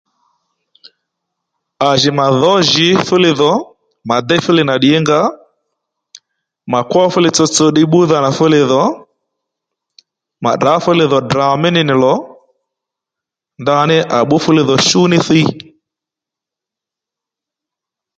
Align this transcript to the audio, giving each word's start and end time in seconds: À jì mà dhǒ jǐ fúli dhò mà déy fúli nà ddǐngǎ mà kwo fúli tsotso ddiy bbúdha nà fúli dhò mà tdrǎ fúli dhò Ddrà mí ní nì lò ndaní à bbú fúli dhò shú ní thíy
À 1.87 1.89
jì 2.01 2.09
mà 2.19 2.25
dhǒ 2.41 2.53
jǐ 2.71 2.87
fúli 3.07 3.31
dhò 3.39 3.51
mà 4.09 4.15
déy 4.27 4.41
fúli 4.45 4.63
nà 4.65 4.75
ddǐngǎ 4.79 5.19
mà 6.71 6.79
kwo 6.89 7.01
fúli 7.13 7.29
tsotso 7.35 7.65
ddiy 7.69 7.87
bbúdha 7.87 8.17
nà 8.25 8.29
fúli 8.37 8.61
dhò 8.71 8.83
mà 10.43 10.51
tdrǎ 10.55 10.73
fúli 10.83 11.05
dhò 11.11 11.19
Ddrà 11.23 11.47
mí 11.61 11.69
ní 11.75 11.81
nì 11.87 11.95
lò 12.03 12.15
ndaní 13.61 13.97
à 14.17 14.17
bbú 14.25 14.35
fúli 14.43 14.61
dhò 14.67 14.75
shú 14.87 15.01
ní 15.11 15.17
thíy 15.27 15.45